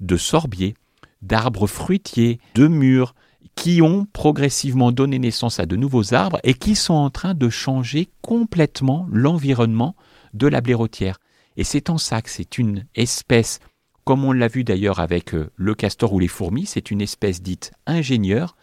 de 0.01 0.17
sorbiers, 0.17 0.75
d'arbres 1.23 1.69
fruitiers, 1.69 2.41
de 2.57 2.67
mûres, 2.67 3.15
qui 3.59 3.83
ont 3.83 4.07
progressivement 4.13 4.93
donné 4.93 5.19
naissance 5.19 5.59
à 5.59 5.67
de 5.67 5.75
nouveaux 5.75 6.15
arbres 6.15 6.39
et 6.45 6.55
qui 6.55 6.77
sont 6.77 6.95
en 6.95 7.11
train 7.11 7.35
de 7.35 7.49
changer 7.49 8.09
complètement 8.23 9.09
l'environnement 9.11 9.97
de 10.33 10.47
la 10.47 10.61
blaireautière. 10.61 11.19
Et 11.57 11.65
c'est 11.65 11.91
en 11.91 11.99
ça 11.99 12.23
que 12.23 12.31
c'est 12.31 12.59
une 12.59 12.87
espèce, 12.95 13.59
comme 14.05 14.25
on 14.25 14.31
l'a 14.31 14.47
vu 14.47 14.63
d'ailleurs 14.63 15.01
avec 15.01 15.35
euh, 15.35 15.51
le 15.57 15.75
castor 15.75 16.13
ou 16.13 16.21
les 16.21 16.29
fourmis, 16.29 16.67
c'est 16.67 16.93
une 16.93 17.01
espèce 17.01 17.43
dite 17.43 17.73
ingénieure, 17.89 18.55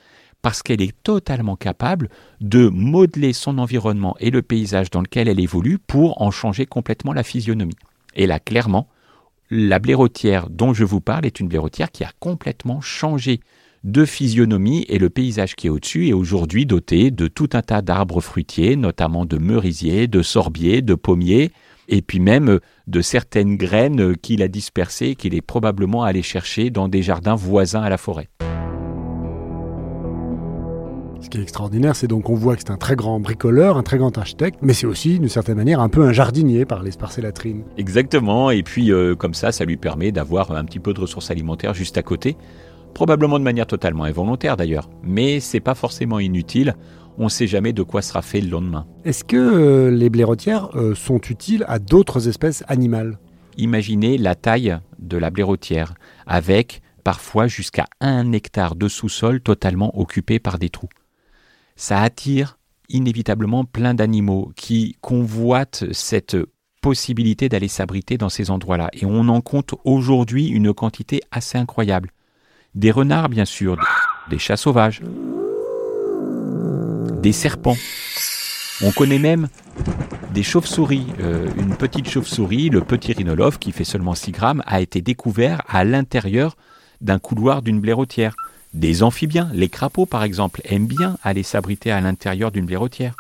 parce 0.42 0.64
qu'elle 0.64 0.82
est 0.82 0.96
totalement 1.04 1.58
capable 1.58 2.08
de 2.40 2.70
modeler 2.70 3.34
son 3.34 3.58
environnement 3.58 4.16
et 4.22 4.32
le 4.32 4.44
paysage 4.44 4.92
dans 4.92 5.02
lequel 5.02 5.28
elle 5.28 5.42
évolue 5.42 5.78
pour 5.78 6.22
en 6.22 6.32
changer 6.32 6.66
complètement 6.66 7.12
la 7.12 7.24
physionomie. 7.24 7.76
Et 8.16 8.28
là, 8.28 8.40
clairement, 8.40 8.88
la 9.50 9.80
blairotière 9.80 10.50
dont 10.50 10.74
je 10.74 10.86
vous 10.86 11.02
parle 11.02 11.26
est 11.26 11.42
une 11.42 11.50
blairotière 11.50 11.92
qui 11.92 12.06
a 12.06 12.14
complètement 12.22 12.80
changé 12.80 13.42
de 13.86 14.04
physionomie 14.04 14.84
et 14.90 14.98
le 14.98 15.12
paysage 15.12 15.56
qui 15.56 15.68
est 15.68 15.70
au-dessus 15.70 16.08
est 16.08 16.14
aujourd'hui 16.14 16.66
doté 16.66 17.12
de 17.12 17.28
tout 17.28 17.50
un 17.54 17.62
tas 17.62 17.84
d'arbres 17.84 18.20
fruitiers, 18.20 18.76
notamment 18.76 19.26
de 19.26 19.38
merisiers, 19.38 20.08
de 20.08 20.24
sorbiers, 20.24 20.82
de 20.82 20.96
pommiers, 20.96 21.52
et 21.88 22.02
puis 22.02 22.20
même 22.20 22.60
de 22.88 23.02
certaines 23.02 23.58
graines 23.58 24.18
qu'il 24.18 24.42
a 24.42 24.48
dispersées 24.48 25.10
et 25.10 25.16
qu'il 25.16 25.36
est 25.36 25.42
probablement 25.42 26.04
allé 26.04 26.24
chercher 26.24 26.72
dans 26.72 26.88
des 26.88 27.04
jardins 27.04 27.36
voisins 27.36 27.84
à 27.84 27.90
la 27.90 28.00
forêt. 28.00 28.28
Ce 31.22 31.30
qui 31.30 31.38
est 31.38 31.44
extraordinaire, 31.44 31.96
c'est 31.96 32.08
donc 32.08 32.24
qu'on 32.24 32.36
voit 32.36 32.56
que 32.56 32.62
c'est 32.66 32.72
un 32.72 32.78
très 32.78 32.96
grand 32.96 33.20
bricoleur, 33.20 33.78
un 33.78 33.84
très 33.84 34.00
grand 34.00 34.18
architecte, 34.18 34.60
mais 34.64 34.74
c'est 34.74 34.88
aussi 34.88 35.20
d'une 35.20 35.30
certaine 35.30 35.58
manière 35.58 35.80
un 35.80 35.90
peu 35.90 36.04
un 36.04 36.12
jardinier 36.12 36.66
par 36.66 36.82
l'espace 36.82 37.20
latrines. 37.20 37.64
Exactement, 37.78 38.50
et 38.50 38.64
puis 38.64 38.92
euh, 38.92 39.16
comme 39.16 39.36
ça, 39.36 39.52
ça 39.52 39.64
lui 39.64 39.78
permet 39.78 40.12
d'avoir 40.12 40.52
un 40.52 40.66
petit 40.66 40.80
peu 40.80 40.94
de 40.94 41.00
ressources 41.00 41.30
alimentaires 41.30 41.76
juste 41.76 42.00
à 42.00 42.04
côté, 42.04 42.36
probablement 42.96 43.38
de 43.38 43.44
manière 43.44 43.68
totalement 43.68 44.06
involontaire 44.06 44.58
d'ailleurs, 44.58 44.90
mais 45.04 45.40
c'est 45.40 45.60
pas 45.60 45.76
forcément 45.76 46.18
inutile. 46.18 46.74
On 47.20 47.26
ne 47.26 47.30
sait 47.30 47.46
jamais 47.46 47.74
de 47.74 47.84
quoi 47.84 48.02
sera 48.02 48.24
fait 48.24 48.42
le 48.42 48.50
lendemain. 48.50 48.88
Est-ce 49.04 49.24
que 49.24 49.38
euh, 49.38 49.92
les 49.92 50.10
blairotières 50.10 50.70
euh, 50.76 50.96
sont 50.96 51.22
utiles 51.30 51.64
à 51.68 51.78
d'autres 51.78 52.28
espèces 52.28 52.64
animales? 52.68 53.20
Imaginez 53.58 54.18
la 54.18 54.34
taille 54.34 54.80
de 54.98 55.18
la 55.18 55.30
blairotière, 55.30 55.94
avec 56.26 56.82
parfois 57.04 57.46
jusqu'à 57.46 57.86
un 58.02 58.32
hectare 58.32 58.76
de 58.76 58.88
sous-sol 58.88 59.42
totalement 59.42 59.98
occupé 60.00 60.40
par 60.40 60.58
des 60.58 60.70
trous 60.70 60.90
ça 61.76 62.02
attire 62.02 62.58
inévitablement 62.90 63.66
plein 63.66 63.94
d'animaux 63.94 64.52
qui 64.56 64.98
convoitent 65.02 65.86
cette 65.92 66.38
possibilité 66.82 67.50
d'aller 67.50 67.68
s'abriter 67.68 68.18
dans 68.18 68.30
ces 68.30 68.52
endroits-là. 68.52 68.90
Et 68.94 69.06
on 69.06 69.28
en 69.28 69.42
compte 69.42 69.74
aujourd'hui 69.86 70.48
une 70.48 70.74
quantité 70.74 71.22
assez 71.32 71.58
incroyable. 71.58 72.12
Des 72.76 72.92
renards, 72.92 73.30
bien 73.30 73.46
sûr, 73.46 73.78
des 74.30 74.38
chats 74.38 74.58
sauvages, 74.58 75.02
des 77.22 77.32
serpents. 77.32 77.78
On 78.82 78.92
connaît 78.92 79.18
même 79.18 79.48
des 80.34 80.44
chauves-souris. 80.44 81.08
Euh, 81.22 81.48
une 81.58 81.78
petite 81.78 82.10
chauve-souris, 82.10 82.70
le 82.70 82.82
petit 82.82 83.14
rhinolophe, 83.14 83.60
qui 83.60 83.72
fait 83.72 83.86
seulement 83.86 84.14
6 84.14 84.34
grammes, 84.34 84.64
a 84.66 84.82
été 84.82 85.02
découvert 85.02 85.62
à 85.70 85.86
l'intérieur 85.86 86.58
d'un 87.00 87.18
couloir 87.18 87.62
d'une 87.62 87.80
blairotière. 87.80 88.36
Des 88.74 89.04
amphibiens, 89.04 89.50
les 89.54 89.70
crapauds 89.70 90.06
par 90.06 90.24
exemple, 90.24 90.60
aiment 90.66 90.88
bien 90.88 91.18
aller 91.24 91.44
s'abriter 91.44 91.92
à 91.92 92.02
l'intérieur 92.02 92.52
d'une 92.52 92.66
blairotière. 92.66 93.16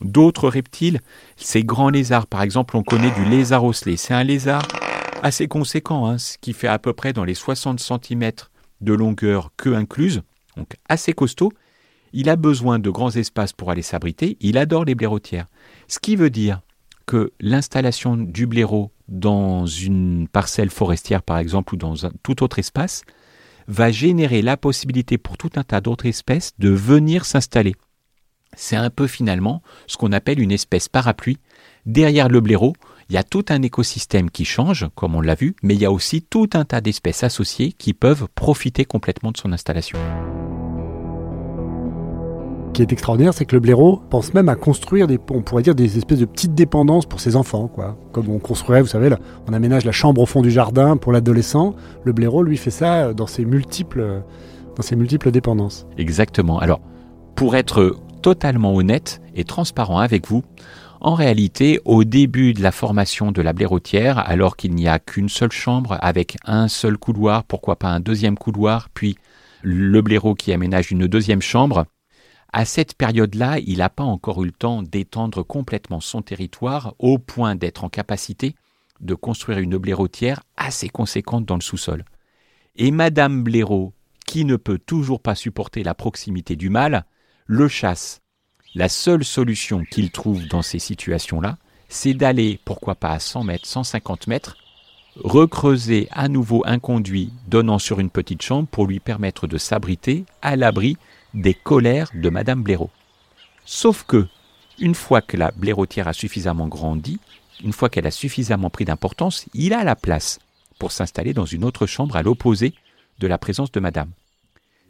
D'autres 0.00 0.48
reptiles, 0.48 1.02
ces 1.36 1.62
grands 1.62 1.90
lézards, 1.90 2.26
par 2.26 2.40
exemple, 2.40 2.74
on 2.74 2.82
connaît 2.82 3.10
du 3.10 3.26
lézard 3.26 3.64
osselé. 3.64 3.98
C'est 3.98 4.14
un 4.14 4.24
lézard 4.24 4.66
assez 5.22 5.46
conséquent, 5.46 6.06
hein, 6.06 6.16
ce 6.16 6.38
qui 6.38 6.54
fait 6.54 6.68
à 6.68 6.78
peu 6.78 6.94
près 6.94 7.12
dans 7.12 7.24
les 7.24 7.34
60 7.34 7.80
cm 7.80 8.32
de 8.84 8.92
longueur, 8.92 9.50
queue 9.56 9.74
incluse, 9.74 10.22
donc 10.56 10.76
assez 10.88 11.12
costaud. 11.12 11.52
Il 12.12 12.28
a 12.28 12.36
besoin 12.36 12.78
de 12.78 12.90
grands 12.90 13.10
espaces 13.10 13.52
pour 13.52 13.70
aller 13.70 13.82
s'abriter. 13.82 14.36
Il 14.40 14.56
adore 14.56 14.84
les 14.84 14.94
blairotières. 14.94 15.46
Ce 15.88 15.98
qui 15.98 16.14
veut 16.14 16.30
dire 16.30 16.60
que 17.06 17.32
l'installation 17.40 18.16
du 18.16 18.46
blaireau 18.46 18.92
dans 19.08 19.66
une 19.66 20.28
parcelle 20.28 20.70
forestière, 20.70 21.22
par 21.22 21.38
exemple, 21.38 21.74
ou 21.74 21.76
dans 21.76 22.06
un 22.06 22.12
tout 22.22 22.42
autre 22.42 22.58
espace, 22.58 23.02
va 23.66 23.90
générer 23.90 24.42
la 24.42 24.56
possibilité 24.56 25.18
pour 25.18 25.36
tout 25.36 25.50
un 25.56 25.64
tas 25.64 25.80
d'autres 25.80 26.06
espèces 26.06 26.52
de 26.58 26.70
venir 26.70 27.24
s'installer. 27.24 27.74
C'est 28.56 28.76
un 28.76 28.90
peu 28.90 29.06
finalement 29.06 29.62
ce 29.86 29.96
qu'on 29.96 30.12
appelle 30.12 30.40
une 30.40 30.52
espèce 30.52 30.88
parapluie. 30.88 31.38
Derrière 31.86 32.28
le 32.28 32.40
blaireau, 32.40 32.74
il 33.08 33.14
y 33.14 33.18
a 33.18 33.22
tout 33.22 33.44
un 33.48 33.62
écosystème 33.62 34.30
qui 34.30 34.44
change, 34.44 34.86
comme 34.94 35.14
on 35.14 35.20
l'a 35.20 35.34
vu, 35.34 35.54
mais 35.62 35.74
il 35.74 35.80
y 35.80 35.86
a 35.86 35.92
aussi 35.92 36.22
tout 36.22 36.50
un 36.54 36.64
tas 36.64 36.80
d'espèces 36.80 37.24
associées 37.24 37.72
qui 37.72 37.94
peuvent 37.94 38.26
profiter 38.34 38.84
complètement 38.84 39.32
de 39.32 39.36
son 39.36 39.52
installation 39.52 39.98
qui 42.74 42.82
est 42.82 42.92
extraordinaire, 42.92 43.32
c'est 43.32 43.46
que 43.46 43.54
le 43.54 43.60
blaireau 43.60 44.02
pense 44.10 44.34
même 44.34 44.48
à 44.48 44.56
construire 44.56 45.06
des, 45.06 45.18
on 45.30 45.42
pourrait 45.42 45.62
dire 45.62 45.76
des 45.76 45.96
espèces 45.96 46.18
de 46.18 46.24
petites 46.24 46.54
dépendances 46.54 47.06
pour 47.06 47.20
ses 47.20 47.36
enfants, 47.36 47.68
quoi. 47.68 47.96
Comme 48.12 48.28
on 48.28 48.40
construirait, 48.40 48.82
vous 48.82 48.88
savez, 48.88 49.08
là, 49.08 49.18
on 49.48 49.52
aménage 49.52 49.84
la 49.84 49.92
chambre 49.92 50.20
au 50.20 50.26
fond 50.26 50.42
du 50.42 50.50
jardin 50.50 50.96
pour 50.96 51.12
l'adolescent. 51.12 51.74
Le 52.02 52.12
blaireau, 52.12 52.42
lui, 52.42 52.56
fait 52.56 52.72
ça 52.72 53.14
dans 53.14 53.28
ses 53.28 53.44
multiples, 53.44 54.22
dans 54.76 54.82
ses 54.82 54.96
multiples 54.96 55.30
dépendances. 55.30 55.86
Exactement. 55.96 56.58
Alors, 56.58 56.80
pour 57.36 57.54
être 57.54 57.96
totalement 58.22 58.74
honnête 58.74 59.22
et 59.36 59.44
transparent 59.44 59.98
avec 59.98 60.26
vous, 60.28 60.42
en 61.04 61.12
réalité, 61.12 61.80
au 61.84 62.02
début 62.02 62.54
de 62.54 62.62
la 62.62 62.72
formation 62.72 63.30
de 63.30 63.42
la 63.42 63.52
blairotière, 63.52 64.18
alors 64.18 64.56
qu'il 64.56 64.74
n'y 64.74 64.88
a 64.88 64.98
qu'une 64.98 65.28
seule 65.28 65.52
chambre 65.52 65.98
avec 66.00 66.38
un 66.46 66.66
seul 66.66 66.96
couloir, 66.96 67.44
pourquoi 67.44 67.76
pas 67.78 67.88
un 67.88 68.00
deuxième 68.00 68.38
couloir, 68.38 68.88
puis 68.88 69.18
le 69.62 70.00
blaireau 70.00 70.34
qui 70.34 70.50
aménage 70.50 70.92
une 70.92 71.06
deuxième 71.06 71.42
chambre, 71.42 71.84
à 72.54 72.64
cette 72.64 72.94
période-là, 72.94 73.58
il 73.66 73.78
n'a 73.78 73.90
pas 73.90 74.02
encore 74.02 74.44
eu 74.44 74.46
le 74.46 74.52
temps 74.52 74.82
d'étendre 74.82 75.42
complètement 75.42 76.00
son 76.00 76.22
territoire 76.22 76.94
au 76.98 77.18
point 77.18 77.54
d'être 77.54 77.84
en 77.84 77.90
capacité 77.90 78.54
de 79.00 79.14
construire 79.14 79.58
une 79.58 79.76
blairotière 79.76 80.42
assez 80.56 80.88
conséquente 80.88 81.44
dans 81.44 81.56
le 81.56 81.60
sous-sol. 81.60 82.06
Et 82.76 82.90
Madame 82.90 83.42
Blaireau, 83.42 83.92
qui 84.26 84.46
ne 84.46 84.56
peut 84.56 84.78
toujours 84.78 85.20
pas 85.20 85.34
supporter 85.34 85.82
la 85.82 85.94
proximité 85.94 86.56
du 86.56 86.70
mâle, 86.70 87.04
le 87.44 87.68
chasse. 87.68 88.23
La 88.76 88.88
seule 88.88 89.24
solution 89.24 89.84
qu'il 89.88 90.10
trouve 90.10 90.48
dans 90.48 90.62
ces 90.62 90.80
situations-là, 90.80 91.58
c'est 91.88 92.14
d'aller, 92.14 92.58
pourquoi 92.64 92.96
pas 92.96 93.10
à 93.10 93.20
100 93.20 93.44
mètres, 93.44 93.66
150 93.66 94.26
mètres, 94.26 94.56
recreuser 95.16 96.08
à 96.10 96.26
nouveau 96.28 96.64
un 96.66 96.80
conduit 96.80 97.30
donnant 97.46 97.78
sur 97.78 98.00
une 98.00 98.10
petite 98.10 98.42
chambre 98.42 98.66
pour 98.68 98.88
lui 98.88 98.98
permettre 98.98 99.46
de 99.46 99.58
s'abriter 99.58 100.24
à 100.42 100.56
l'abri 100.56 100.96
des 101.34 101.54
colères 101.54 102.10
de 102.14 102.28
Madame 102.30 102.64
Blaireau. 102.64 102.90
Sauf 103.64 104.02
que, 104.02 104.26
une 104.80 104.96
fois 104.96 105.22
que 105.22 105.36
la 105.36 105.52
blairotière 105.52 106.08
a 106.08 106.12
suffisamment 106.12 106.66
grandi, 106.66 107.20
une 107.62 107.72
fois 107.72 107.88
qu'elle 107.88 108.08
a 108.08 108.10
suffisamment 108.10 108.70
pris 108.70 108.84
d'importance, 108.84 109.46
il 109.54 109.72
a 109.72 109.84
la 109.84 109.94
place 109.94 110.40
pour 110.80 110.90
s'installer 110.90 111.32
dans 111.32 111.46
une 111.46 111.62
autre 111.62 111.86
chambre 111.86 112.16
à 112.16 112.22
l'opposé 112.22 112.74
de 113.20 113.28
la 113.28 113.38
présence 113.38 113.70
de 113.70 113.78
Madame. 113.78 114.10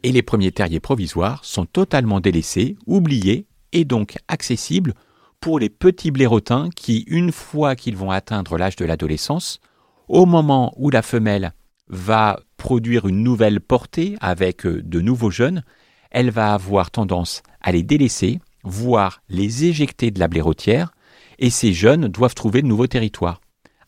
Et 0.01 0.11
les 0.11 0.23
premiers 0.23 0.51
terriers 0.51 0.79
provisoires 0.79 1.45
sont 1.45 1.67
totalement 1.67 2.19
délaissés, 2.19 2.77
oubliés 2.87 3.45
et 3.71 3.85
donc 3.85 4.17
accessibles 4.27 4.93
pour 5.39 5.59
les 5.59 5.69
petits 5.69 6.11
blairotins 6.11 6.69
qui, 6.75 7.03
une 7.07 7.31
fois 7.31 7.75
qu'ils 7.75 7.97
vont 7.97 8.11
atteindre 8.11 8.57
l'âge 8.57 8.75
de 8.75 8.85
l'adolescence, 8.85 9.59
au 10.07 10.25
moment 10.25 10.73
où 10.77 10.89
la 10.89 11.01
femelle 11.01 11.53
va 11.87 12.39
produire 12.57 13.07
une 13.07 13.21
nouvelle 13.21 13.61
portée 13.61 14.15
avec 14.21 14.65
de 14.65 15.01
nouveaux 15.01 15.29
jeunes, 15.29 15.63
elle 16.11 16.31
va 16.31 16.53
avoir 16.53 16.91
tendance 16.91 17.43
à 17.61 17.71
les 17.71 17.83
délaisser, 17.83 18.39
voire 18.63 19.21
les 19.29 19.65
éjecter 19.65 20.11
de 20.11 20.19
la 20.19 20.27
blairotière, 20.27 20.91
et 21.37 21.49
ces 21.49 21.73
jeunes 21.73 22.07
doivent 22.07 22.35
trouver 22.35 22.61
de 22.61 22.67
nouveaux 22.67 22.87
territoires. 22.87 23.41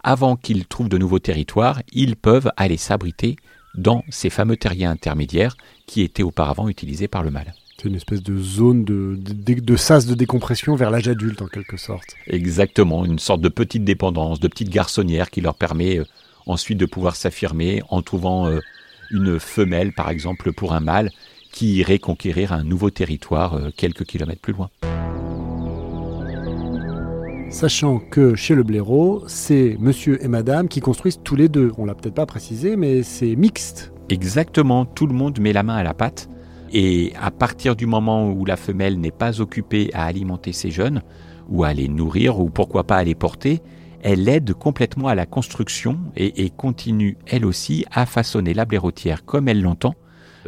Avant 0.03 0.35
qu'ils 0.35 0.67
trouvent 0.67 0.89
de 0.89 0.97
nouveaux 0.97 1.19
territoires, 1.19 1.81
ils 1.91 2.15
peuvent 2.15 2.51
aller 2.55 2.77
s'abriter 2.77 3.35
dans 3.75 4.03
ces 4.09 4.29
fameux 4.29 4.57
terriers 4.57 4.85
intermédiaires 4.85 5.55
qui 5.85 6.01
étaient 6.01 6.23
auparavant 6.23 6.67
utilisés 6.67 7.07
par 7.07 7.23
le 7.23 7.31
mâle. 7.31 7.53
C'est 7.79 7.89
une 7.89 7.95
espèce 7.95 8.23
de 8.23 8.39
zone 8.39 8.85
de, 8.85 9.15
de, 9.15 9.75
sas 9.75 10.07
de 10.07 10.15
décompression 10.15 10.75
vers 10.75 10.89
l'âge 10.89 11.07
adulte 11.07 11.43
en 11.43 11.45
quelque 11.45 11.77
sorte. 11.77 12.15
Exactement, 12.25 13.05
une 13.05 13.19
sorte 13.19 13.41
de 13.41 13.49
petite 13.49 13.83
dépendance, 13.83 14.39
de 14.39 14.47
petite 14.47 14.69
garçonnière 14.69 15.29
qui 15.29 15.41
leur 15.41 15.53
permet 15.53 15.99
euh, 15.99 16.05
ensuite 16.47 16.79
de 16.79 16.87
pouvoir 16.87 17.15
s'affirmer 17.15 17.83
en 17.89 18.01
trouvant 18.01 18.47
euh, 18.47 18.61
une 19.11 19.39
femelle 19.39 19.93
par 19.93 20.09
exemple 20.09 20.53
pour 20.53 20.73
un 20.73 20.79
mâle 20.79 21.11
qui 21.51 21.75
irait 21.75 21.99
conquérir 21.99 22.51
un 22.51 22.63
nouveau 22.63 22.89
territoire 22.89 23.53
euh, 23.53 23.69
quelques 23.77 24.05
kilomètres 24.05 24.41
plus 24.41 24.53
loin. 24.53 24.71
Sachant 27.51 27.99
que 27.99 28.33
chez 28.33 28.55
le 28.55 28.63
blaireau, 28.63 29.23
c'est 29.27 29.77
monsieur 29.79 30.23
et 30.25 30.27
madame 30.27 30.67
qui 30.67 30.79
construisent 30.79 31.19
tous 31.23 31.35
les 31.35 31.47
deux. 31.47 31.71
On 31.77 31.85
l'a 31.85 31.93
peut-être 31.93 32.15
pas 32.15 32.25
précisé, 32.25 32.75
mais 32.75 33.03
c'est 33.03 33.35
mixte. 33.35 33.93
Exactement, 34.09 34.85
tout 34.85 35.05
le 35.05 35.13
monde 35.13 35.39
met 35.39 35.53
la 35.53 35.61
main 35.61 35.75
à 35.75 35.83
la 35.83 35.93
pâte. 35.93 36.27
Et 36.71 37.13
à 37.21 37.31
partir 37.31 37.75
du 37.75 37.85
moment 37.85 38.29
où 38.31 38.45
la 38.45 38.57
femelle 38.57 38.99
n'est 38.99 39.11
pas 39.11 39.41
occupée 39.41 39.89
à 39.93 40.05
alimenter 40.05 40.53
ses 40.53 40.71
jeunes, 40.71 41.01
ou 41.49 41.63
à 41.63 41.73
les 41.73 41.87
nourrir, 41.87 42.39
ou 42.39 42.49
pourquoi 42.49 42.83
pas 42.83 42.97
à 42.97 43.03
les 43.03 43.15
porter, 43.15 43.61
elle 44.01 44.27
aide 44.29 44.53
complètement 44.53 45.07
à 45.07 45.15
la 45.15 45.25
construction 45.25 45.99
et, 46.15 46.45
et 46.45 46.49
continue, 46.49 47.17
elle 47.25 47.45
aussi, 47.45 47.85
à 47.91 48.05
façonner 48.05 48.53
la 48.53 48.65
blairotière 48.65 49.25
comme 49.25 49.47
elle 49.47 49.61
l'entend, 49.61 49.95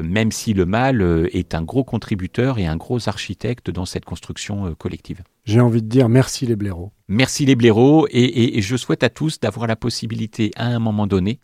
même 0.02 0.32
si 0.32 0.54
le 0.54 0.66
mâle 0.66 1.02
euh, 1.02 1.28
est 1.36 1.54
un 1.56 1.62
gros 1.62 1.84
contributeur 1.84 2.60
et 2.60 2.68
un 2.68 2.78
gros 2.78 3.10
architecte 3.10 3.70
dans 3.70 3.86
cette 3.86 4.06
construction 4.06 4.68
euh, 4.68 4.76
collective. 4.76 5.22
J'ai 5.46 5.60
envie 5.60 5.82
de 5.82 5.88
dire 5.88 6.10
merci 6.10 6.46
les 6.46 6.56
blaireaux. 6.56 6.92
Merci 7.08 7.46
les 7.46 7.56
blaireaux 7.56 8.08
et, 8.12 8.62
je 8.62 8.76
souhaite 8.76 9.04
à 9.04 9.10
tous 9.10 9.40
d'avoir 9.40 9.68
la 9.68 9.76
possibilité 9.76 10.52
à 10.56 10.68
un 10.68 10.80
moment 10.80 11.08
donné 11.08 11.40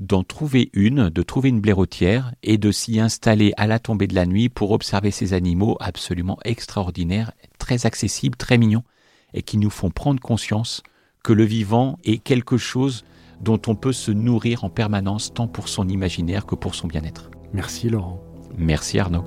d'en 0.00 0.24
trouver 0.24 0.70
une, 0.72 1.10
de 1.10 1.22
trouver 1.22 1.50
une 1.50 1.60
blairotière 1.60 2.32
et 2.42 2.56
de 2.56 2.72
s'y 2.72 2.98
installer 2.98 3.52
à 3.58 3.66
la 3.66 3.78
tombée 3.78 4.06
de 4.06 4.14
la 4.14 4.26
nuit 4.26 4.48
pour 4.48 4.72
observer 4.72 5.10
ces 5.10 5.34
animaux 5.34 5.76
absolument 5.78 6.38
extraordinaires, 6.44 7.32
très 7.58 7.84
accessibles, 7.86 8.36
très 8.36 8.56
mignons 8.56 8.82
et 9.34 9.42
qui 9.42 9.58
nous 9.58 9.70
font 9.70 9.90
prendre 9.90 10.18
conscience 10.18 10.82
que 11.22 11.34
le 11.34 11.44
vivant 11.44 11.98
est 12.02 12.18
quelque 12.18 12.56
chose 12.56 13.04
dont 13.42 13.60
on 13.66 13.74
peut 13.74 13.92
se 13.92 14.10
nourrir 14.10 14.64
en 14.64 14.70
permanence 14.70 15.32
tant 15.34 15.46
pour 15.46 15.68
son 15.68 15.86
imaginaire 15.86 16.46
que 16.46 16.54
pour 16.54 16.74
son 16.74 16.88
bien-être. 16.88 17.30
Merci 17.52 17.90
Laurent. 17.90 18.22
Merci 18.56 18.98
Arnaud. 18.98 19.24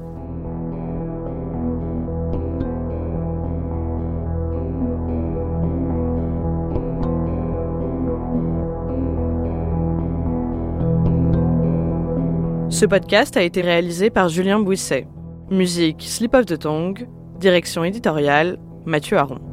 Ce 12.73 12.87
podcast 12.87 13.37
a 13.37 13.43
été 13.43 13.61
réalisé 13.61 14.09
par 14.09 14.29
Julien 14.29 14.59
Bouisset. 14.59 15.05
Musique 15.51 16.01
Slip 16.01 16.33
of 16.33 16.47
the 16.47 16.57
Tongue. 16.57 17.07
Direction 17.39 17.83
éditoriale 17.83 18.57
Mathieu 18.87 19.15
Aron. 19.19 19.52